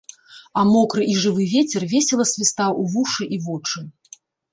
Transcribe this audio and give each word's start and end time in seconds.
А 0.59 0.61
мокры 0.75 1.03
і 1.11 1.17
жывы 1.25 1.45
вецер 1.55 1.85
весела 1.91 2.25
свістаў 2.31 2.79
у 2.85 2.87
вушы 2.95 3.29
і 3.37 3.39
вочы. 3.45 3.85